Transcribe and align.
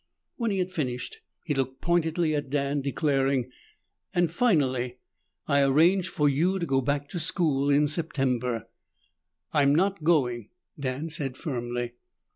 When 0.35 0.49
he 0.49 0.57
had 0.57 0.71
finished, 0.71 1.19
he 1.45 1.53
looked 1.53 1.79
pointedly 1.79 2.33
at 2.33 2.49
Dan, 2.49 2.81
declaring, 2.81 3.51
"And 4.15 4.31
finally, 4.31 4.97
I 5.47 5.61
arranged 5.61 6.09
for 6.09 6.27
you 6.27 6.57
to 6.57 6.65
go 6.65 6.81
back 6.81 7.07
to 7.09 7.19
school 7.19 7.69
in 7.69 7.85
September." 7.87 8.67
"I'm 9.53 9.75
not 9.75 10.03
going," 10.03 10.49
Dan 10.79 11.09
said 11.09 11.37
firmly. 11.37 11.91